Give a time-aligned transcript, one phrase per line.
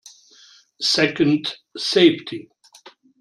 [0.81, 2.49] Second, safety.